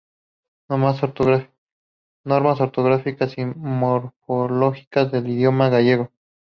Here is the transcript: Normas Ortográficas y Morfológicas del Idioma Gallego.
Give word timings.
Normas 0.67 1.03
Ortográficas 2.59 3.37
y 3.37 3.45
Morfológicas 3.45 5.11
del 5.11 5.29
Idioma 5.29 5.69
Gallego. 5.69 6.09